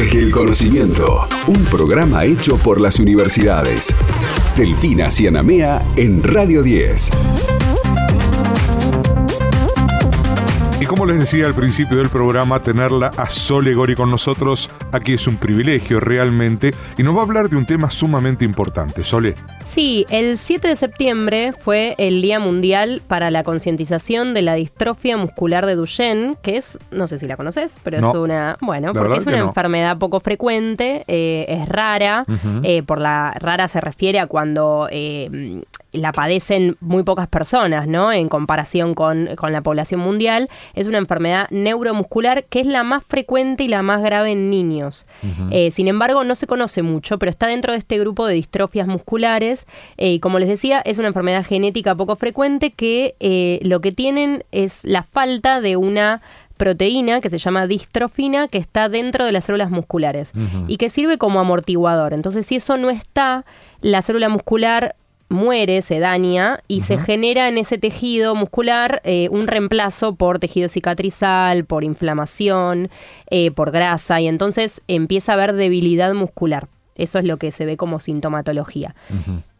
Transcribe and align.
El 0.00 0.30
conocimiento, 0.30 1.28
un 1.46 1.62
programa 1.66 2.24
hecho 2.24 2.56
por 2.56 2.80
las 2.80 2.98
universidades. 2.98 3.94
Delfina 4.56 5.10
Cianamea 5.10 5.82
en 5.94 6.22
Radio 6.22 6.62
10. 6.62 7.49
Como 10.90 11.06
les 11.06 11.20
decía 11.20 11.46
al 11.46 11.54
principio 11.54 11.98
del 11.98 12.08
programa, 12.08 12.60
tenerla 12.60 13.12
a 13.16 13.30
Sole 13.30 13.74
Gori 13.74 13.94
con 13.94 14.10
nosotros 14.10 14.68
aquí 14.90 15.12
es 15.12 15.28
un 15.28 15.36
privilegio 15.36 16.00
realmente 16.00 16.72
y 16.98 17.04
nos 17.04 17.14
va 17.14 17.20
a 17.20 17.22
hablar 17.22 17.48
de 17.48 17.56
un 17.56 17.64
tema 17.64 17.92
sumamente 17.92 18.44
importante. 18.44 19.04
Sole. 19.04 19.36
Sí, 19.64 20.04
el 20.10 20.36
7 20.36 20.66
de 20.66 20.74
septiembre 20.74 21.52
fue 21.52 21.94
el 21.98 22.20
Día 22.22 22.40
Mundial 22.40 23.02
para 23.06 23.30
la 23.30 23.44
concientización 23.44 24.34
de 24.34 24.42
la 24.42 24.54
distrofia 24.54 25.16
muscular 25.16 25.64
de 25.64 25.76
Duchenne, 25.76 26.34
que 26.42 26.56
es, 26.56 26.76
no 26.90 27.06
sé 27.06 27.20
si 27.20 27.28
la 27.28 27.36
conoces, 27.36 27.70
pero 27.84 27.98
es 27.98 28.16
una, 28.16 28.56
bueno, 28.60 28.92
porque 28.92 29.18
es 29.18 29.26
una 29.28 29.38
enfermedad 29.38 29.96
poco 29.96 30.18
frecuente, 30.18 31.04
eh, 31.06 31.46
es 31.48 31.68
rara, 31.68 32.24
eh, 32.64 32.82
por 32.82 33.00
la 33.00 33.32
rara 33.38 33.68
se 33.68 33.80
refiere 33.80 34.18
a 34.18 34.26
cuando 34.26 34.88
eh, 34.90 35.62
la 35.92 36.12
padecen 36.12 36.76
muy 36.80 37.02
pocas 37.02 37.28
personas, 37.28 37.86
¿no? 37.86 38.12
En 38.12 38.28
comparación 38.28 38.94
con, 38.94 39.28
la 39.50 39.60
población 39.62 40.00
mundial. 40.00 40.48
Es 40.74 40.86
una 40.86 40.98
enfermedad 40.98 41.48
neuromuscular 41.50 42.44
que 42.44 42.60
es 42.60 42.66
la 42.66 42.82
más 42.82 43.02
frecuente 43.04 43.64
y 43.64 43.68
la 43.68 43.82
más 43.82 44.02
grave 44.02 44.32
en 44.32 44.50
niños. 44.50 45.06
Eh, 45.50 45.70
sin 45.70 45.88
embargo, 45.88 46.24
no 46.24 46.34
se 46.34 46.46
conoce 46.46 46.82
mucho, 46.82 47.18
pero 47.18 47.30
está 47.30 47.46
dentro 47.46 47.72
de 47.72 47.78
este 47.78 47.98
grupo 47.98 48.26
de 48.26 48.34
distrofias 48.34 48.86
musculares. 48.86 49.66
Eh, 49.96 50.14
y 50.14 50.20
como 50.20 50.38
les 50.38 50.48
decía, 50.48 50.80
es 50.84 50.98
una 50.98 51.08
enfermedad 51.08 51.44
genética 51.44 51.94
poco 51.94 52.16
frecuente 52.16 52.70
que 52.70 53.14
eh, 53.20 53.60
lo 53.62 53.80
que 53.80 53.92
tienen 53.92 54.44
es 54.52 54.84
la 54.84 55.02
falta 55.02 55.60
de 55.60 55.76
una 55.76 56.22
proteína 56.56 57.22
que 57.22 57.30
se 57.30 57.38
llama 57.38 57.66
distrofina 57.66 58.46
que 58.46 58.58
está 58.58 58.90
dentro 58.90 59.24
de 59.24 59.32
las 59.32 59.46
células 59.46 59.70
musculares 59.70 60.30
y 60.68 60.76
que 60.76 60.90
sirve 60.90 61.16
como 61.16 61.40
amortiguador. 61.40 62.12
Entonces, 62.12 62.44
si 62.44 62.56
eso 62.56 62.76
no 62.76 62.90
está, 62.90 63.46
la 63.80 64.02
célula 64.02 64.28
muscular 64.28 64.94
muere, 65.30 65.80
se 65.80 66.00
daña 66.00 66.60
y 66.68 66.80
se 66.80 66.98
genera 66.98 67.48
en 67.48 67.56
ese 67.56 67.78
tejido 67.78 68.34
muscular 68.34 69.00
eh, 69.04 69.28
un 69.30 69.46
reemplazo 69.46 70.14
por 70.14 70.38
tejido 70.38 70.68
cicatrizal, 70.68 71.64
por 71.64 71.84
inflamación, 71.84 72.90
eh, 73.30 73.50
por 73.52 73.70
grasa 73.70 74.20
y 74.20 74.26
entonces 74.26 74.82
empieza 74.88 75.32
a 75.32 75.34
haber 75.36 75.54
debilidad 75.54 76.12
muscular. 76.12 76.68
Eso 76.96 77.18
es 77.18 77.24
lo 77.24 77.38
que 77.38 77.52
se 77.52 77.64
ve 77.64 77.76
como 77.76 78.00
sintomatología. 78.00 78.94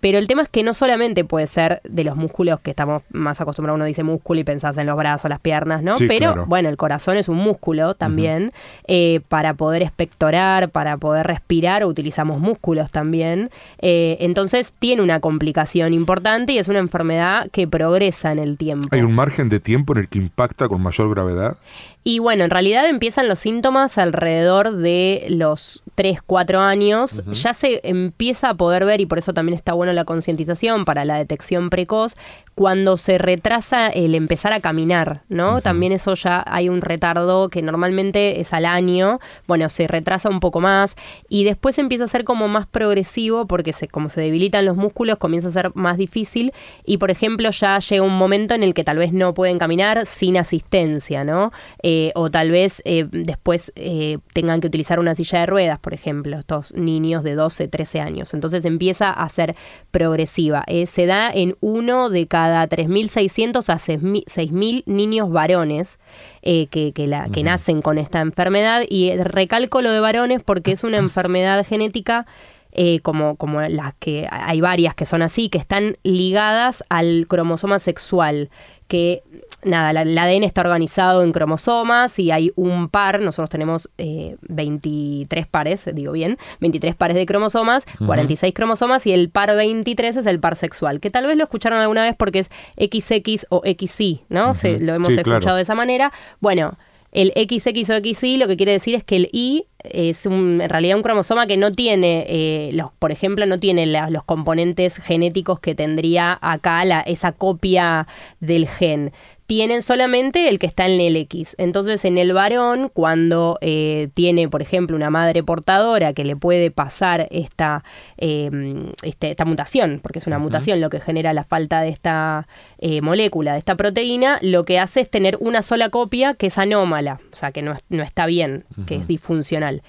Pero 0.00 0.18
el 0.18 0.26
tema 0.26 0.42
es 0.42 0.48
que 0.48 0.62
no 0.62 0.74
solamente 0.74 1.24
puede 1.24 1.46
ser 1.46 1.80
de 1.84 2.04
los 2.04 2.16
músculos 2.16 2.60
que 2.60 2.70
estamos 2.70 3.02
más 3.10 3.40
acostumbrados, 3.40 3.76
uno 3.76 3.84
dice 3.84 4.02
músculo 4.02 4.40
y 4.40 4.44
pensás 4.44 4.76
en 4.78 4.86
los 4.86 4.96
brazos, 4.96 5.28
las 5.28 5.40
piernas, 5.40 5.82
¿no? 5.82 5.94
Pero 6.08 6.46
bueno, 6.46 6.68
el 6.68 6.76
corazón 6.76 7.16
es 7.16 7.28
un 7.28 7.36
músculo 7.36 7.94
también. 7.94 8.52
Eh, 8.86 9.20
para 9.28 9.54
poder 9.54 9.82
espectorar, 9.82 10.70
para 10.70 10.96
poder 10.96 11.26
respirar, 11.26 11.84
utilizamos 11.84 12.40
músculos 12.40 12.90
también. 12.90 13.50
Eh, 13.78 14.16
entonces 14.20 14.72
tiene 14.78 15.02
una 15.02 15.20
complicación 15.20 15.92
importante 15.92 16.52
y 16.52 16.58
es 16.58 16.68
una 16.68 16.78
enfermedad 16.78 17.48
que 17.50 17.68
progresa 17.68 18.32
en 18.32 18.38
el 18.38 18.56
tiempo. 18.56 18.88
¿Hay 18.92 19.02
un 19.02 19.14
margen 19.14 19.48
de 19.48 19.60
tiempo 19.60 19.92
en 19.92 20.00
el 20.00 20.08
que 20.08 20.18
impacta 20.18 20.68
con 20.68 20.82
mayor 20.82 21.10
gravedad? 21.10 21.56
Y 22.02 22.18
bueno, 22.18 22.44
en 22.44 22.50
realidad 22.50 22.88
empiezan 22.88 23.28
los 23.28 23.40
síntomas 23.40 23.98
alrededor 23.98 24.72
de 24.72 25.26
los 25.28 25.82
3, 25.96 26.22
4 26.24 26.58
años. 26.58 27.22
Ya 27.30 27.52
se 27.52 27.80
empieza 27.84 28.50
a 28.50 28.54
poder 28.54 28.86
ver, 28.86 29.02
y 29.02 29.06
por 29.06 29.18
eso 29.18 29.34
también 29.34 29.54
está 29.54 29.74
bueno 29.74 29.89
la 29.92 30.04
concientización 30.04 30.84
para 30.84 31.04
la 31.04 31.18
detección 31.18 31.70
precoz 31.70 32.16
cuando 32.54 32.96
se 32.96 33.16
retrasa 33.18 33.88
el 33.88 34.14
empezar 34.14 34.52
a 34.52 34.60
caminar, 34.60 35.22
¿no? 35.28 35.62
También 35.62 35.92
eso 35.92 36.14
ya 36.14 36.44
hay 36.46 36.68
un 36.68 36.82
retardo 36.82 37.48
que 37.48 37.62
normalmente 37.62 38.40
es 38.40 38.52
al 38.52 38.66
año, 38.66 39.18
bueno, 39.46 39.68
se 39.70 39.86
retrasa 39.86 40.28
un 40.28 40.40
poco 40.40 40.60
más 40.60 40.96
y 41.28 41.44
después 41.44 41.78
empieza 41.78 42.04
a 42.04 42.08
ser 42.08 42.24
como 42.24 42.48
más 42.48 42.66
progresivo 42.66 43.46
porque 43.46 43.72
se, 43.72 43.88
como 43.88 44.10
se 44.10 44.20
debilitan 44.20 44.66
los 44.66 44.76
músculos 44.76 45.18
comienza 45.18 45.48
a 45.48 45.52
ser 45.52 45.70
más 45.74 45.96
difícil 45.96 46.52
y 46.84 46.98
por 46.98 47.10
ejemplo 47.10 47.50
ya 47.50 47.78
llega 47.78 48.02
un 48.02 48.16
momento 48.16 48.54
en 48.54 48.62
el 48.62 48.74
que 48.74 48.84
tal 48.84 48.98
vez 48.98 49.12
no 49.12 49.34
pueden 49.34 49.58
caminar 49.58 50.06
sin 50.06 50.36
asistencia, 50.36 51.22
¿no? 51.24 51.52
Eh, 51.82 52.12
o 52.14 52.30
tal 52.30 52.50
vez 52.50 52.82
eh, 52.84 53.06
después 53.10 53.72
eh, 53.76 54.18
tengan 54.32 54.60
que 54.60 54.66
utilizar 54.66 54.98
una 54.98 55.14
silla 55.14 55.40
de 55.40 55.46
ruedas, 55.46 55.78
por 55.78 55.94
ejemplo, 55.94 56.38
estos 56.38 56.74
niños 56.74 57.24
de 57.24 57.34
12, 57.34 57.68
13 57.68 58.00
años. 58.00 58.34
Entonces 58.34 58.64
empieza 58.64 59.10
a 59.10 59.28
ser 59.28 59.56
progresiva. 59.90 60.64
Eh, 60.66 60.86
se 60.86 61.06
da 61.06 61.30
en 61.30 61.56
uno 61.60 62.10
de 62.10 62.26
cada 62.26 62.68
3.600 62.68 63.68
a 63.68 63.78
6.000 63.78 64.82
niños 64.86 65.30
varones 65.30 65.98
eh, 66.42 66.66
que, 66.66 66.92
la, 67.06 67.28
que 67.28 67.42
nacen 67.42 67.82
con 67.82 67.98
esta 67.98 68.20
enfermedad. 68.20 68.82
Y 68.88 69.16
recalco 69.16 69.82
lo 69.82 69.90
de 69.90 70.00
varones 70.00 70.42
porque 70.42 70.72
es 70.72 70.84
una 70.84 70.96
enfermedad 70.98 71.64
genética. 71.66 72.26
Eh, 72.72 73.00
como, 73.00 73.34
como 73.34 73.60
las 73.62 73.94
que 73.94 74.28
hay 74.30 74.60
varias 74.60 74.94
que 74.94 75.04
son 75.04 75.22
así, 75.22 75.48
que 75.48 75.58
están 75.58 75.96
ligadas 76.04 76.84
al 76.88 77.26
cromosoma 77.26 77.80
sexual, 77.80 78.48
que 78.90 79.22
nada, 79.62 80.02
el 80.02 80.18
ADN 80.18 80.42
está 80.42 80.62
organizado 80.62 81.22
en 81.22 81.30
cromosomas 81.30 82.18
y 82.18 82.32
hay 82.32 82.52
un 82.56 82.88
par, 82.88 83.20
nosotros 83.20 83.48
tenemos 83.48 83.88
23 83.96 85.44
eh, 85.44 85.48
pares, 85.48 85.88
digo 85.94 86.10
bien, 86.10 86.38
23 86.58 86.96
pares 86.96 87.16
de 87.16 87.24
cromosomas, 87.24 87.86
46 88.04 88.52
cromosomas 88.52 89.06
y 89.06 89.12
el 89.12 89.30
par 89.30 89.54
23 89.54 90.16
es 90.16 90.26
el 90.26 90.40
par 90.40 90.56
sexual, 90.56 90.98
que 90.98 91.08
tal 91.08 91.26
vez 91.26 91.36
lo 91.36 91.44
escucharon 91.44 91.78
alguna 91.78 92.02
vez 92.02 92.16
porque 92.18 92.40
es 92.40 92.50
XX 92.76 93.46
o 93.48 93.62
XY, 93.64 94.22
¿no? 94.28 94.54
Se, 94.54 94.80
lo 94.80 94.92
hemos 94.92 95.10
escuchado 95.10 95.54
de 95.54 95.62
esa 95.62 95.76
manera. 95.76 96.12
Bueno, 96.40 96.76
el 97.12 97.32
XX 97.34 97.90
o 97.90 97.98
XY 97.98 98.36
lo 98.36 98.46
que 98.46 98.56
quiere 98.56 98.72
decir 98.72 98.94
es 98.94 99.04
que 99.04 99.16
el 99.16 99.28
Y 99.32 99.66
es 99.82 100.26
en 100.26 100.60
realidad 100.68 100.96
un 100.96 101.02
cromosoma 101.02 101.46
que 101.46 101.56
no 101.56 101.72
tiene, 101.72 102.26
eh, 102.28 102.70
los, 102.72 102.92
por 102.98 103.12
ejemplo, 103.12 103.46
no 103.46 103.58
tiene 103.58 103.86
los 103.86 104.24
componentes 104.24 104.96
genéticos 104.96 105.58
que 105.60 105.74
tendría 105.74 106.38
acá 106.40 106.84
la, 106.84 107.00
esa 107.00 107.32
copia 107.32 108.06
del 108.40 108.68
gen 108.68 109.12
tienen 109.50 109.82
solamente 109.82 110.48
el 110.48 110.60
que 110.60 110.68
está 110.68 110.86
en 110.86 111.00
el 111.00 111.16
X. 111.16 111.56
Entonces, 111.58 112.04
en 112.04 112.18
el 112.18 112.32
varón, 112.32 112.88
cuando 112.88 113.58
eh, 113.60 114.08
tiene, 114.14 114.48
por 114.48 114.62
ejemplo, 114.62 114.94
una 114.94 115.10
madre 115.10 115.42
portadora 115.42 116.12
que 116.12 116.24
le 116.24 116.36
puede 116.36 116.70
pasar 116.70 117.26
esta, 117.32 117.82
em, 118.16 118.92
este, 119.02 119.28
esta 119.28 119.44
mutación, 119.44 119.98
porque 120.04 120.20
es 120.20 120.28
una 120.28 120.38
mutación 120.38 120.80
lo 120.80 120.88
que 120.88 121.00
genera 121.00 121.32
la 121.32 121.42
falta 121.42 121.80
de 121.80 121.88
esta 121.88 122.46
eh, 122.78 123.00
molécula, 123.00 123.54
de 123.54 123.58
esta 123.58 123.74
proteína, 123.74 124.38
lo 124.40 124.64
que 124.64 124.78
hace 124.78 125.00
es 125.00 125.10
tener 125.10 125.36
una 125.40 125.62
sola 125.62 125.88
copia 125.88 126.34
que 126.34 126.46
es 126.46 126.56
anómala, 126.56 127.18
o 127.32 127.34
sea, 127.34 127.50
que 127.50 127.62
no, 127.62 127.74
no 127.88 128.04
está 128.04 128.26
bien, 128.26 128.66
que 128.86 128.94
es 128.94 129.08
disfuncional 129.08 129.82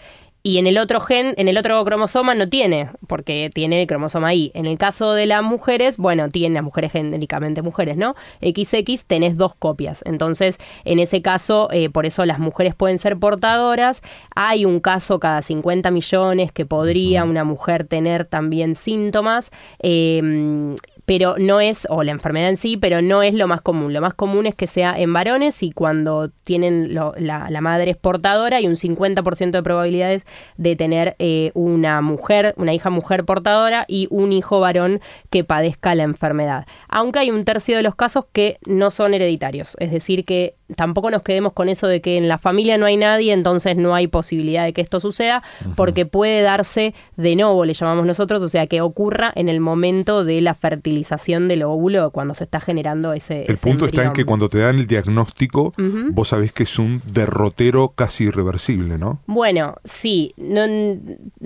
y 0.44 0.58
en 0.58 0.68
el 0.68 0.78
otro 0.78 1.00
gen, 1.00 1.34
en 1.38 1.48
el 1.48 1.58
otro 1.58 1.84
cromosoma 1.86 2.34
no 2.34 2.50
tiene, 2.50 2.90
porque 3.08 3.50
tiene 3.54 3.82
el 3.82 3.88
cromosoma 3.88 4.34
Y. 4.34 4.52
En 4.56 4.66
el 4.66 4.78
caso 4.78 5.14
de 5.14 5.26
las 5.28 5.44
mujeres, 5.44 5.98
bueno, 5.98 6.30
tienen 6.30 6.56
las 6.56 6.64
mujeres 6.64 6.92
genéricamente 6.92 7.62
mujeres, 7.62 7.98
¿no? 7.98 8.16
XX 8.42 9.06
tenés 9.06 9.38
dos 9.38 9.54
copias. 9.56 10.02
Entonces, 10.06 10.58
en 10.84 11.00
ese 11.00 11.22
caso, 11.22 11.70
eh, 11.72 11.90
por 11.90 12.06
eso 12.06 12.26
las 12.26 12.40
mujeres 12.40 12.74
pueden 12.74 12.98
ser 12.98 13.18
portadoras. 13.18 14.02
Hay 14.36 14.66
un 14.66 14.80
caso 14.80 15.20
cada 15.20 15.42
50 15.42 15.92
millones 15.92 16.52
que 16.52 16.66
podría 16.66 17.24
una 17.24 17.44
mujer 17.44 17.86
tener 17.86 18.26
también 18.26 18.76
síntomas. 18.76 19.52
Eh, 19.80 20.76
pero 21.06 21.36
no 21.38 21.60
es, 21.60 21.88
o 21.90 22.04
la 22.04 22.12
enfermedad 22.12 22.50
en 22.50 22.58
sí, 22.58 22.78
pero 22.78 23.02
no 23.02 23.24
es 23.24 23.34
lo 23.34 23.48
más 23.48 23.62
común. 23.62 23.94
Lo 23.94 24.02
más 24.02 24.14
común 24.14 24.46
es 24.46 24.56
que 24.56 24.68
sea 24.68 24.94
en 24.98 25.14
varones 25.14 25.64
y 25.64 25.72
cuando 25.72 26.30
tienen 26.44 26.94
la, 26.94 27.62
madre 27.62 27.92
es 27.92 27.98
portadora 27.98 28.60
y 28.62 28.68
un 28.68 28.76
50% 28.76 29.52
de 29.52 29.64
probabilidades 29.64 30.26
de 30.58 30.76
tener 30.76 31.16
eh, 31.20 31.52
una 31.54 32.02
mujer, 32.02 32.54
una 32.58 32.74
hija 32.74 32.90
mujer 32.90 33.24
portadora 33.26 33.86
y 33.88 34.08
un 34.10 34.32
hijo 34.32 34.60
varón 34.60 35.02
que 35.30 35.44
padezca 35.44 35.96
la 35.96 36.04
enfermedad. 36.04 36.66
Aunque 36.88 37.20
hay 37.20 37.32
un 37.32 37.46
tercio 37.46 37.78
de 37.78 37.84
los 37.84 37.96
casos 37.96 38.26
que 38.32 38.58
no 38.68 38.92
son 38.92 39.14
hereditarios, 39.14 39.76
es 39.80 39.92
decir, 39.92 40.26
que 40.26 40.56
tampoco 40.76 41.12
nos 41.12 41.22
quedemos 41.22 41.54
con 41.54 41.70
eso 41.70 41.88
de 41.88 42.02
que 42.02 42.18
en 42.18 42.28
la 42.28 42.38
familia 42.38 42.78
no 42.78 42.86
hay 42.86 42.98
nadie, 42.98 43.34
entonces 43.34 43.76
no 43.76 43.96
hay 43.96 44.08
posibilidad 44.08 44.64
de 44.64 44.74
que 44.74 44.82
esto 44.82 45.00
suceda, 45.00 45.44
porque 45.76 46.06
puede 46.06 46.42
darse 46.42 46.94
de 47.18 47.36
nuevo, 47.36 47.66
le 47.66 47.74
llamamos 47.74 48.06
nosotros, 48.06 48.42
o 48.42 48.50
sea, 48.50 48.68
que 48.68 48.82
ocurra 48.82 49.32
en 49.36 49.50
el 49.50 49.60
momento 49.60 50.24
de 50.24 50.42
la 50.42 50.54
fertilización 51.02 51.48
del 51.48 51.64
óvulo 51.64 52.12
cuando 52.12 52.34
se 52.34 52.44
está 52.44 52.60
generando 52.60 53.14
ese. 53.14 53.46
El 53.48 53.58
punto 53.58 53.86
está 53.86 54.04
en 54.04 54.14
que 54.14 54.26
cuando 54.26 54.50
te 54.50 54.60
dan 54.60 54.78
el 54.78 54.88
diagnóstico, 54.88 55.74
vos 56.12 56.30
sabés 56.30 56.52
que 56.52 56.64
es 56.64 56.80
un 56.80 57.02
derrotero 57.12 57.90
casi 57.96 58.26
irreversible, 58.26 58.98
¿no? 58.98 59.20
Bueno, 59.26 59.76
sí, 59.84 60.34
no, 60.38 60.62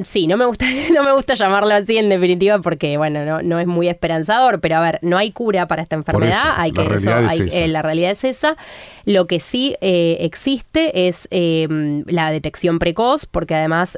sí, 0.03 0.27
no 0.27 0.37
me 0.37 0.45
gusta, 0.45 0.65
no 0.93 1.03
me 1.03 1.13
gusta 1.13 1.35
llamarlo 1.35 1.73
así 1.73 1.97
en 1.97 2.09
definitiva 2.09 2.59
porque, 2.59 2.97
bueno, 2.97 3.41
no, 3.41 3.59
es 3.59 3.67
muy 3.67 3.87
esperanzador, 3.87 4.59
pero 4.59 4.77
a 4.77 4.81
ver, 4.81 4.99
no 5.01 5.17
hay 5.17 5.31
cura 5.31 5.67
para 5.67 5.81
esta 5.81 5.95
enfermedad, 5.95 6.53
hay 6.57 6.71
que 6.71 6.83
la 6.83 6.89
realidad, 6.89 7.33
es 7.33 7.39
esa. 7.39 7.63
Eh, 7.63 7.67
la 7.67 7.81
realidad 7.81 8.11
es 8.11 8.23
esa. 8.23 8.57
Lo 9.05 9.27
que 9.27 9.39
sí 9.39 9.75
eh, 9.81 10.17
existe 10.21 11.07
es 11.07 11.27
eh, 11.31 11.67
la 12.07 12.31
detección 12.31 12.79
precoz, 12.79 13.25
porque 13.25 13.55
además 13.55 13.97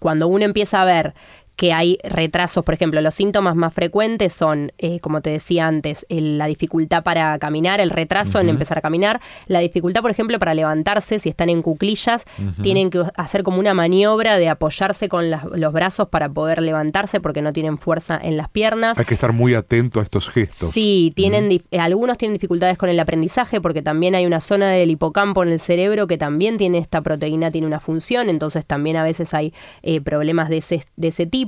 cuando 0.00 0.28
uno 0.28 0.44
empieza 0.44 0.82
a 0.82 0.84
ver 0.84 1.14
que 1.56 1.72
hay 1.72 1.98
retrasos, 2.02 2.64
por 2.64 2.74
ejemplo, 2.74 3.00
los 3.00 3.14
síntomas 3.14 3.54
más 3.54 3.72
frecuentes 3.72 4.32
son, 4.32 4.72
eh, 4.78 4.98
como 5.00 5.20
te 5.20 5.30
decía 5.30 5.66
antes, 5.66 6.04
la 6.08 6.46
dificultad 6.46 7.02
para 7.04 7.38
caminar, 7.38 7.80
el 7.80 7.90
retraso 7.90 8.40
en 8.40 8.48
empezar 8.48 8.78
a 8.78 8.80
caminar, 8.80 9.20
la 9.46 9.60
dificultad, 9.60 10.02
por 10.02 10.10
ejemplo, 10.10 10.38
para 10.38 10.54
levantarse, 10.54 11.18
si 11.18 11.28
están 11.28 11.48
en 11.48 11.62
cuclillas, 11.62 12.24
tienen 12.62 12.90
que 12.90 13.04
hacer 13.16 13.42
como 13.44 13.58
una 13.58 13.74
maniobra 13.74 14.38
de 14.38 14.48
apoyarse 14.48 15.08
con 15.08 15.30
los 15.30 15.72
brazos 15.72 16.08
para 16.08 16.28
poder 16.28 16.60
levantarse 16.60 17.20
porque 17.20 17.42
no 17.42 17.52
tienen 17.52 17.78
fuerza 17.78 18.18
en 18.20 18.36
las 18.36 18.48
piernas. 18.48 18.98
Hay 18.98 19.04
que 19.04 19.14
estar 19.14 19.32
muy 19.32 19.54
atento 19.54 20.00
a 20.00 20.02
estos 20.02 20.30
gestos. 20.30 20.70
Sí, 20.70 21.12
tienen, 21.14 21.50
eh, 21.52 21.78
algunos 21.78 22.18
tienen 22.18 22.34
dificultades 22.34 22.78
con 22.78 22.88
el 22.88 22.98
aprendizaje 22.98 23.60
porque 23.60 23.82
también 23.82 24.14
hay 24.14 24.26
una 24.26 24.40
zona 24.40 24.70
del 24.70 24.90
hipocampo 24.90 25.42
en 25.42 25.50
el 25.50 25.60
cerebro 25.60 26.06
que 26.06 26.18
también 26.18 26.56
tiene 26.56 26.78
esta 26.78 27.00
proteína, 27.00 27.50
tiene 27.50 27.66
una 27.66 27.80
función, 27.80 28.28
entonces 28.28 28.66
también 28.66 28.96
a 28.96 29.04
veces 29.04 29.34
hay 29.34 29.52
eh, 29.82 30.00
problemas 30.00 30.48
de 30.48 30.58
ese, 30.58 30.84
de 30.96 31.08
ese 31.08 31.26
tipo 31.26 31.43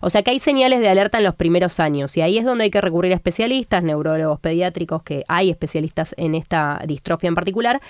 o 0.00 0.10
sea 0.10 0.22
que 0.22 0.30
hay 0.30 0.40
señales 0.40 0.80
de 0.80 0.88
alerta 0.88 1.18
en 1.18 1.24
los 1.24 1.34
primeros 1.34 1.80
años 1.80 2.16
y 2.16 2.20
ahí 2.20 2.38
es 2.38 2.44
donde 2.44 2.64
hay 2.64 2.70
que 2.70 2.80
recurrir 2.80 3.12
a 3.12 3.16
especialistas, 3.16 3.82
neurólogos 3.82 4.40
pediátricos, 4.40 5.02
que 5.02 5.24
hay 5.28 5.50
especialistas 5.50 6.14
en 6.16 6.34
esta 6.34 6.82
distrofia 6.86 7.28
en 7.28 7.34
particular, 7.34 7.80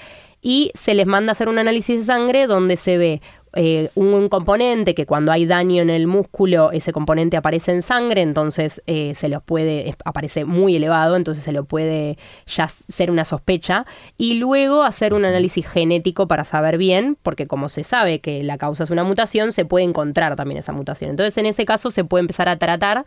y 0.40 0.70
se 0.75 0.94
les 0.94 1.06
manda 1.06 1.31
a 1.31 1.32
hacer 1.32 1.49
un 1.49 1.58
análisis 1.58 1.99
de 1.99 2.05
sangre 2.05 2.46
donde 2.46 2.76
se 2.76 2.96
ve 2.96 3.20
eh, 3.55 3.91
un 3.95 4.29
componente 4.29 4.95
que 4.95 5.06
cuando 5.06 5.33
hay 5.33 5.47
daño 5.47 5.83
en 5.83 5.91
el 5.91 6.06
músculo, 6.06 6.71
ese 6.73 6.93
componente 6.93 7.37
aparece 7.37 7.73
en 7.73 7.83
sangre, 7.83 8.23
entonces 8.23 8.83
eh, 8.87 9.15
se 9.15 9.29
los 9.29 9.43
puede, 9.43 9.95
aparece 10.05 10.45
muy 10.45 10.77
elevado, 10.77 11.17
entonces 11.17 11.45
se 11.45 11.53
lo 11.53 11.65
puede 11.65 12.19
ya 12.47 12.69
ser 12.69 13.11
una 13.11 13.25
sospecha, 13.25 13.87
y 14.17 14.35
luego 14.35 14.83
hacer 14.83 15.15
un 15.15 15.25
análisis 15.25 15.67
genético 15.67 16.29
para 16.29 16.45
saber 16.45 16.79
bien, 16.79 17.17
porque 17.23 17.47
como 17.47 17.69
se 17.69 17.85
sabe 17.85 18.21
que 18.21 18.43
la 18.43 18.59
causa 18.59 18.85
es 18.85 18.91
una 18.91 19.05
mutación, 19.05 19.53
se 19.53 19.65
puede 19.65 19.85
encontrar 19.85 20.37
también 20.37 20.59
esa 20.59 20.73
mutación. 20.73 21.11
Entonces 21.11 21.37
en 21.39 21.47
ese 21.47 21.65
caso 21.65 21.91
se 21.91 22.05
puede 22.05 22.23
empezar 22.23 22.49
a 22.49 22.59
tratar 22.59 23.05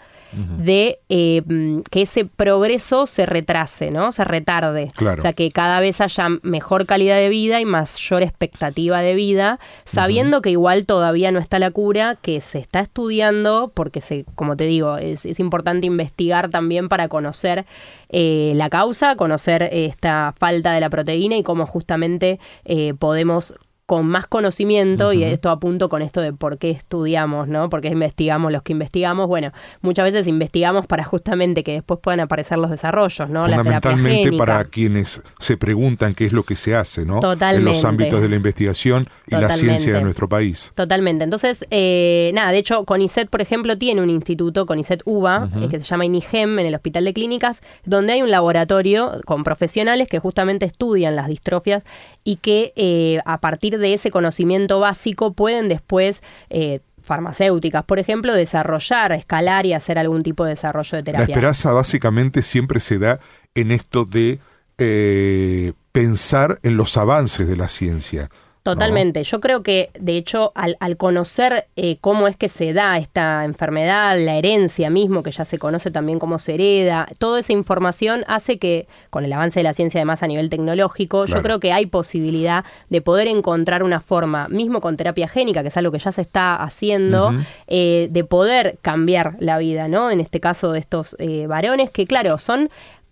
de 0.58 1.00
eh, 1.10 1.42
que 1.90 2.04
ese 2.04 2.26
progreso 2.26 3.06
se 3.06 3.26
retrase, 3.26 3.92
¿no? 3.92 4.12
Se 4.12 4.24
retarde. 4.24 4.88
O 4.98 5.22
sea, 5.22 5.34
que 5.34 5.50
cada 5.52 5.80
vez 5.80 6.00
haya 6.00 6.28
mejor 6.42 6.86
calidad 6.86 7.18
de 7.18 7.30
vida 7.30 7.60
y 7.60 7.66
mayor 7.66 8.24
expectativa 8.24 9.02
de 9.02 9.14
vida, 9.14 9.60
sabiendo 9.84 10.31
que 10.40 10.52
igual 10.52 10.86
todavía 10.86 11.32
no 11.32 11.40
está 11.40 11.60
la 11.60 11.72
cura, 11.72 12.18
que 12.22 12.40
se 12.40 12.60
está 12.60 12.80
estudiando, 12.80 13.72
porque 13.74 14.00
se, 14.00 14.24
como 14.36 14.56
te 14.56 14.64
digo, 14.64 14.98
es, 14.98 15.26
importante 15.40 15.88
investigar 15.88 16.50
también 16.50 16.88
para 16.88 17.10
conocer 17.10 17.66
eh, 18.10 18.54
la 18.56 18.70
causa, 18.70 19.18
conocer 19.18 19.68
esta 19.72 20.34
falta 20.38 20.72
de 20.72 20.80
la 20.80 20.90
proteína 20.90 21.36
y 21.36 21.44
cómo 21.44 21.66
justamente 21.66 22.40
eh, 22.64 22.94
podemos 22.94 23.56
con 23.92 24.08
más 24.08 24.26
conocimiento, 24.26 25.12
y 25.12 25.22
esto 25.26 25.50
apunto 25.50 25.90
con 25.90 26.02
esto 26.02 26.22
de 26.22 26.32
por 26.32 26.58
qué 26.58 26.70
estudiamos, 26.70 27.50
¿no? 27.50 27.70
Por 27.70 27.82
qué 27.82 27.90
investigamos 27.90 28.50
los 28.50 28.64
que 28.64 28.72
investigamos. 28.72 29.28
Bueno, 29.28 29.52
muchas 29.82 30.06
veces 30.06 30.28
investigamos 30.28 30.88
para 30.88 31.04
justamente 31.04 31.62
que 31.62 31.74
después 31.74 32.00
puedan 32.02 32.22
aparecer 32.22 32.58
los 32.58 32.72
desarrollos, 32.72 33.30
¿no? 33.30 33.44
Fundamentalmente 33.44 34.32
para 34.38 34.64
quienes 34.64 35.22
se 35.40 35.58
preguntan 35.58 36.16
qué 36.16 36.28
es 36.28 36.32
lo 36.32 36.44
que 36.44 36.56
se 36.56 36.74
hace, 36.74 37.06
¿no? 37.06 37.20
Totalmente. 37.20 37.70
En 37.70 37.76
los 37.76 37.84
ámbitos 37.84 38.22
de 38.22 38.30
la 38.30 38.38
investigación 38.38 39.04
y 39.28 39.36
la 39.36 39.52
ciencia 39.52 39.94
de 39.96 40.02
nuestro 40.02 40.30
país. 40.30 40.72
Totalmente. 40.74 41.26
Entonces, 41.26 41.66
eh, 41.70 42.32
nada, 42.34 42.54
de 42.54 42.60
hecho, 42.60 42.86
CONICET, 42.86 43.30
por 43.30 43.42
ejemplo, 43.42 43.78
tiene 43.78 44.00
un 44.00 44.10
instituto, 44.10 44.66
CONICET 44.66 45.02
UBA, 45.04 45.50
eh, 45.58 45.68
que 45.68 45.82
se 45.82 45.86
llama 45.86 46.06
INIGEM, 46.06 46.60
en 46.60 46.68
el 46.68 46.76
Hospital 46.76 47.04
de 47.04 47.14
Clínicas, 47.14 47.60
donde 47.84 48.14
hay 48.14 48.22
un 48.22 48.32
laboratorio 48.32 49.20
con 49.26 49.44
profesionales 49.44 50.08
que 50.08 50.20
justamente 50.20 50.66
estudian 50.66 51.18
las 51.18 51.28
distrofias 51.28 51.84
y 52.24 52.38
que 52.38 52.72
eh, 52.76 53.20
a 53.26 53.40
partir 53.40 53.80
de 53.80 53.81
ese 53.84 54.12
conocimiento 54.12 54.80
básico 54.80 55.34
pueden 55.34 55.68
después 55.68 56.22
eh, 56.50 56.82
farmacéuticas, 57.02 57.84
por 57.84 58.00
ejemplo, 58.00 58.34
desarrollar, 58.34 59.12
escalar 59.12 59.66
y 59.66 59.74
hacer 59.74 59.98
algún 59.98 60.24
tipo 60.24 60.44
de 60.44 60.52
desarrollo 60.52 60.98
de 60.98 61.04
terapia. 61.04 61.28
La 61.28 61.32
esperanza 61.32 61.72
básicamente 61.72 62.42
siempre 62.42 62.80
se 62.80 63.00
da 63.00 63.20
en 63.56 63.72
esto 63.72 64.06
de 64.06 64.40
eh, 64.78 65.74
pensar 65.92 66.60
en 66.64 66.78
los 66.78 66.98
avances 66.98 67.48
de 67.48 67.58
la 67.58 67.68
ciencia. 67.68 68.30
Totalmente. 68.64 69.24
Yo 69.24 69.40
creo 69.40 69.64
que, 69.64 69.90
de 70.00 70.18
hecho, 70.18 70.52
al, 70.54 70.78
conocer 70.98 71.66
eh, 71.76 71.98
cómo 72.00 72.28
es 72.28 72.38
que 72.38 72.48
se 72.48 72.74
da 72.74 72.98
esta 73.00 73.44
enfermedad, 73.44 74.16
la 74.20 74.36
herencia 74.36 74.92
mismo, 74.92 75.24
que 75.24 75.32
ya 75.32 75.46
se 75.46 75.58
conoce 75.58 75.90
también 75.90 76.20
cómo 76.20 76.38
se 76.38 76.54
hereda, 76.54 77.08
toda 77.18 77.40
esa 77.40 77.54
información 77.54 78.24
hace 78.28 78.60
que, 78.60 78.88
con 79.10 79.26
el 79.26 79.34
avance 79.34 79.60
de 79.60 79.64
la 79.64 79.74
ciencia 79.74 79.98
además 79.98 80.22
a 80.22 80.28
nivel 80.28 80.52
tecnológico, 80.52 81.26
yo 81.26 81.42
creo 81.42 81.60
que 81.60 81.74
hay 81.74 81.88
posibilidad 81.88 82.64
de 82.90 83.02
poder 83.02 83.28
encontrar 83.28 83.82
una 83.82 84.00
forma, 84.00 84.48
mismo 84.48 84.80
con 84.80 84.96
terapia 84.96 85.28
génica, 85.28 85.64
que 85.64 85.70
es 85.70 85.78
algo 85.78 85.92
que 85.92 86.00
ya 86.00 86.12
se 86.12 86.22
está 86.22 86.56
haciendo, 86.56 87.34
eh, 87.66 88.10
de 88.12 88.24
poder 88.24 88.78
cambiar 88.84 89.38
la 89.40 89.58
vida, 89.58 89.88
¿no? 89.88 90.12
En 90.12 90.20
este 90.20 90.40
caso 90.40 90.72
de 90.72 90.80
estos 90.80 91.16
eh, 91.18 91.48
varones, 91.48 91.90
que 91.90 92.06
claro, 92.06 92.38
son 92.38 92.70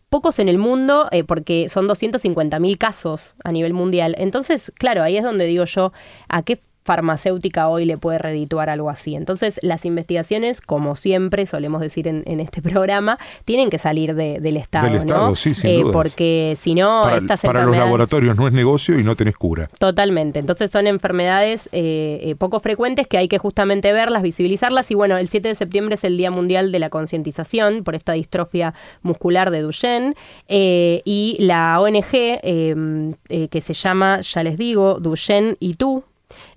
pocos 0.10 0.40
en 0.40 0.50
el 0.50 0.58
mundo, 0.58 1.08
eh, 1.12 1.24
porque 1.24 1.70
son 1.70 1.88
250.000 1.88 2.78
casos 2.78 3.36
a 3.44 3.52
nivel 3.52 3.74
mundial. 3.74 4.16
Entonces, 4.18 4.72
claro, 4.76 5.04
ahí 5.04 5.18
es 5.18 5.24
donde 5.24 5.46
digo 5.46 5.66
yo, 5.66 5.94
¿a 6.28 6.44
qué 6.44 6.62
farmacéutica 6.90 7.70
hoy 7.70 7.86
le 7.86 8.00
puede 8.00 8.18
redituar 8.18 8.68
algo 8.72 8.90
así. 8.90 9.14
Entonces, 9.14 9.60
las 9.62 9.86
investigaciones, 9.86 10.60
como 10.60 10.96
siempre 10.96 11.46
solemos 11.46 11.82
decir 11.82 12.08
en, 12.08 12.40
este 12.40 12.62
programa, 12.64 13.20
tienen 13.46 13.70
que 13.70 13.78
salir 13.78 14.16
del 14.16 14.58
Estado. 14.58 14.88
Del 14.88 14.96
Estado, 14.96 15.36
sí, 15.36 15.54
sin 15.54 15.70
eh, 15.70 15.84
Porque 15.94 16.56
si 16.60 16.74
no, 16.74 17.02
para, 17.04 17.18
estas 17.18 17.42
para 17.42 17.64
los 17.64 17.78
laboratorios 17.78 18.36
no 18.36 18.48
es 18.48 18.54
negocio 18.54 19.00
y 19.00 19.04
no 19.04 19.16
tenés 19.16 19.36
cura. 19.36 19.70
Totalmente. 19.78 20.40
Entonces, 20.40 20.72
son 20.72 20.88
enfermedades 20.88 21.70
eh, 21.74 22.22
eh, 22.24 22.36
poco 22.36 22.60
frecuentes 22.60 23.06
que 23.06 23.20
hay 23.20 23.28
que 23.28 23.38
justamente 23.38 23.94
verlas, 23.94 24.24
visibilizarlas. 24.24 24.90
Y 24.90 24.96
bueno, 24.96 25.16
el 25.20 25.30
7 25.30 25.48
de 25.48 25.54
septiembre 25.54 25.94
es 25.94 26.04
el 26.04 26.18
Día 26.18 26.32
Mundial 26.32 26.72
de 26.72 26.80
la 26.80 26.90
Concientización 26.90 27.84
por 27.84 27.94
esta 27.94 28.14
distrofia 28.14 28.74
muscular 29.04 29.52
de 29.52 29.62
Duchenne. 29.62 30.16
y 30.48 31.36
la 31.38 31.80
ONG, 31.80 32.10
que 32.10 33.62
se 33.62 33.74
llama, 33.76 34.22
ya 34.22 34.42
les 34.42 34.58
digo, 34.58 35.00
Duchenne 35.00 35.56
y 35.60 35.76
tú, 35.76 36.04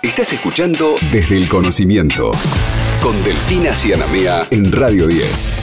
Estás 0.03 0.33
escuchando 0.33 0.95
Desde 1.13 1.37
el 1.37 1.47
Conocimiento 1.49 2.31
con 3.03 3.23
Delfina 3.23 3.75
Cianamea 3.75 4.49
en 4.51 4.73
Radio 4.73 5.07
10. 5.07 5.61